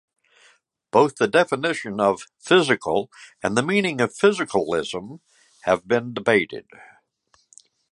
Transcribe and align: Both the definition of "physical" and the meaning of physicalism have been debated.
Both 0.89 1.17
the 1.17 1.27
definition 1.27 1.99
of 1.99 2.25
"physical" 2.39 3.11
and 3.43 3.55
the 3.55 3.61
meaning 3.61 4.01
of 4.01 4.11
physicalism 4.15 5.19
have 5.65 5.87
been 5.87 6.11
debated. 6.15 6.65